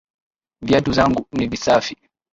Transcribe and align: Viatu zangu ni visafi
Viatu 0.61 0.93
zangu 0.93 1.25
ni 1.31 1.47
visafi 1.47 1.97